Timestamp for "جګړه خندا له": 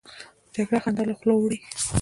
0.55-1.13